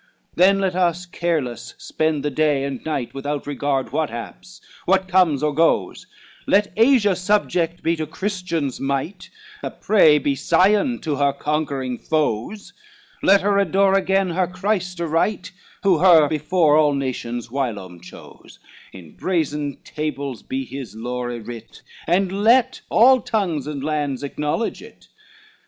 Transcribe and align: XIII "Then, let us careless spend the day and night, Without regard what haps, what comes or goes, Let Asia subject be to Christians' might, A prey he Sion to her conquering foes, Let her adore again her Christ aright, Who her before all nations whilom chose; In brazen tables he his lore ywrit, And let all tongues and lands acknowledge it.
XIII 0.01 0.31
"Then, 0.33 0.59
let 0.61 0.75
us 0.75 1.05
careless 1.05 1.75
spend 1.77 2.23
the 2.25 2.31
day 2.31 2.63
and 2.63 2.83
night, 2.83 3.13
Without 3.13 3.45
regard 3.45 3.91
what 3.91 4.09
haps, 4.09 4.59
what 4.85 5.07
comes 5.07 5.43
or 5.43 5.53
goes, 5.53 6.07
Let 6.47 6.73
Asia 6.75 7.15
subject 7.15 7.83
be 7.83 7.95
to 7.97 8.07
Christians' 8.07 8.79
might, 8.79 9.29
A 9.61 9.69
prey 9.69 10.17
he 10.19 10.33
Sion 10.33 10.97
to 11.01 11.17
her 11.17 11.31
conquering 11.31 11.99
foes, 11.99 12.73
Let 13.21 13.41
her 13.41 13.59
adore 13.59 13.93
again 13.93 14.31
her 14.31 14.47
Christ 14.47 14.99
aright, 14.99 15.51
Who 15.83 15.99
her 15.99 16.27
before 16.27 16.77
all 16.79 16.93
nations 16.95 17.51
whilom 17.51 18.01
chose; 18.01 18.57
In 18.91 19.15
brazen 19.15 19.77
tables 19.83 20.43
he 20.49 20.65
his 20.65 20.95
lore 20.95 21.29
ywrit, 21.29 21.83
And 22.07 22.43
let 22.43 22.81
all 22.89 23.21
tongues 23.21 23.67
and 23.67 23.83
lands 23.83 24.23
acknowledge 24.23 24.81
it. 24.81 25.09